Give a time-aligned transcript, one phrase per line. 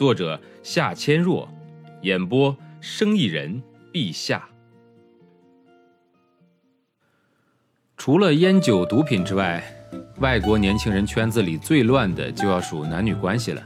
[0.00, 1.46] 作者夏千若，
[2.00, 3.62] 演播生意人
[3.92, 4.48] 陛下。
[7.98, 9.62] 除了烟酒毒品之外，
[10.20, 13.62] 外国年轻人圈子里最乱的就要数男女关系了。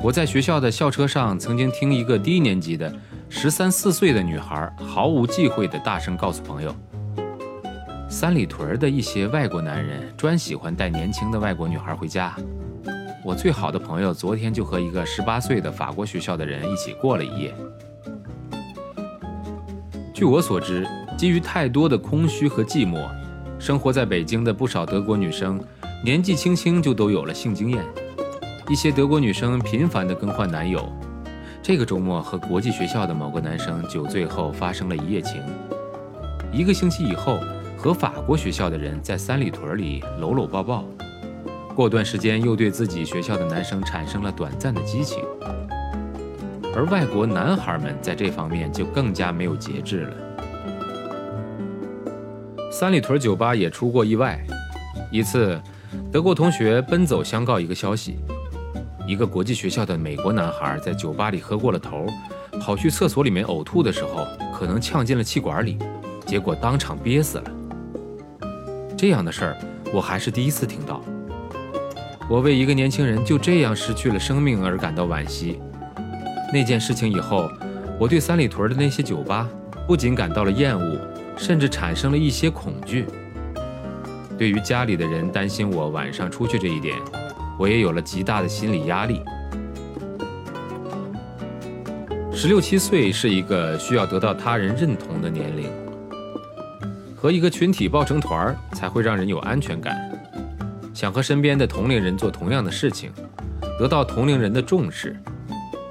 [0.00, 2.94] 我在学校的校车上曾经听一个低年级的
[3.30, 6.76] 十三四岁的女孩毫无忌讳地大声告诉朋友
[8.10, 12.36] ：“三里屯的一些外国男人专喜欢带年轻的外国女孩回家。”
[13.24, 17.54] 我最好的朋友昨天就和一个十八岁的法国学校的人一起过了一夜。
[20.12, 23.08] 据我所知，基于太多的空虚和寂寞，
[23.58, 25.58] 生活在北京的不少德国女生
[26.04, 27.82] 年纪轻轻就都有了性经验。
[28.68, 30.86] 一些德国女生频繁地更换男友。
[31.62, 35.42] 这个周末和国际学校的某个男生酒醉后发生了一夜情。
[36.52, 37.40] 一个星期以后，
[37.74, 40.84] 和法国学校的人在三里屯里搂搂抱抱。
[41.74, 45.24] 过段时间又对自己学校的男生产生了短暂的激情，
[46.72, 50.16] 而外国男孩们在这方面就更加没有节制了。
[52.70, 54.40] 三里屯酒吧也出过意外，
[55.10, 55.60] 一次，
[56.12, 58.18] 德国同学奔走相告一个消息：
[59.04, 62.06] 一个国际学校的美国男孩在酒吧里喝过了头，
[62.60, 64.24] 跑去厕所里面呕吐的时候，
[64.56, 65.76] 可能呛进了气管里，
[66.24, 67.50] 结果当场憋死了。
[68.96, 69.56] 这样的事儿，
[69.92, 71.02] 我还是第一次听到。
[72.28, 75.60] 我为一个年轻人就这样失去了生命而感到惋惜。
[76.52, 77.50] 那件事情以后，
[77.98, 79.48] 我对三里屯的那些酒吧
[79.86, 80.98] 不仅感到了厌恶，
[81.36, 83.06] 甚至产生了一些恐惧。
[84.38, 86.96] 对于家里的人担心我晚上出去这一点，
[87.58, 89.20] 我也有了极大的心理压力。
[92.32, 95.70] 十六七岁是一个需要得到他人认同的年龄，
[97.14, 100.10] 和一个群体抱成团儿才会让人有安全感。
[100.94, 103.10] 想和身边的同龄人做同样的事情，
[103.76, 105.20] 得到同龄人的重视，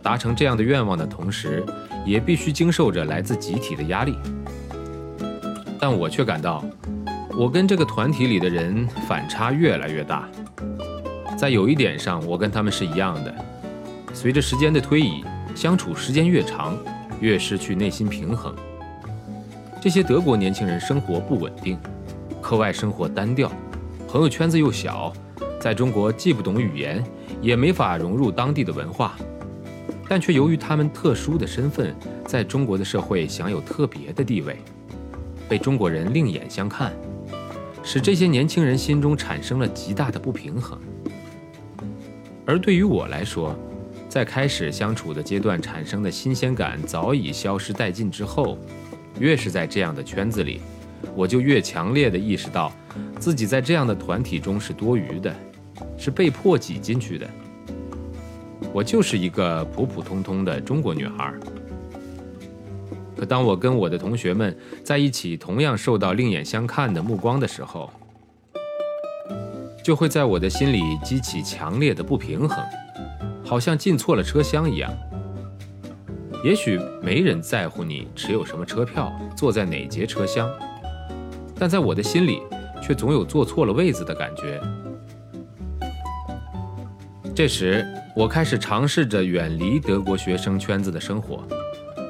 [0.00, 1.64] 达成这样的愿望的同时，
[2.06, 4.16] 也必须经受着来自集体的压力。
[5.80, 6.64] 但我却感到，
[7.36, 10.28] 我跟这个团体里的人反差越来越大。
[11.36, 13.34] 在有一点上，我跟他们是一样的。
[14.14, 16.78] 随着时间的推移，相处时间越长，
[17.20, 18.54] 越失去内心平衡。
[19.80, 21.76] 这些德国年轻人生活不稳定，
[22.40, 23.50] 课外生活单调。
[24.12, 25.10] 朋友圈子又小，
[25.58, 27.02] 在中国既不懂语言，
[27.40, 29.16] 也没法融入当地的文化，
[30.06, 31.96] 但却由于他们特殊的身份，
[32.26, 34.58] 在中国的社会享有特别的地位，
[35.48, 36.92] 被中国人另眼相看，
[37.82, 40.78] 使这些年轻人心中产生了极大的不平衡。
[42.44, 43.56] 而对于我来说，
[44.10, 48.58] 在开始相处的阶段产生的新鲜感早已消失殆尽之后，
[49.18, 50.60] 越是在这样的圈子里。
[51.14, 52.72] 我就越强烈地意识到，
[53.18, 55.34] 自己在这样的团体中是多余的，
[55.96, 57.28] 是被迫挤进去的。
[58.72, 61.32] 我就是一个普普通通的中国女孩。
[63.16, 67.92] 可当我跟我的同学们在一起，同样受到另眼相看的目光的时候，
[69.84, 72.64] 就会在我的心里激起强烈的不平衡，
[73.44, 74.92] 好像进错了车厢一样。
[76.42, 80.50] 也许没人在乎你持有什么车票，坐在哪节车厢。
[81.62, 82.42] 但在我的心里，
[82.82, 84.60] 却总有坐错了位子的感觉。
[87.36, 87.86] 这时，
[88.16, 91.44] 我开始尝试着远离德国学生圈子的生活，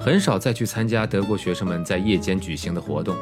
[0.00, 3.14] 很少再去参加德国学生们在夜间举行的活动，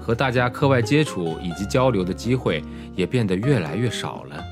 [0.00, 2.60] 和大家课外接触以及交流的机会
[2.96, 4.44] 也变得越来越少了。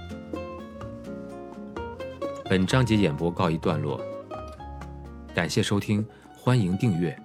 [2.49, 4.01] 本章节演播告一段落，
[5.35, 6.07] 感谢收听，
[6.37, 7.21] 欢迎订阅。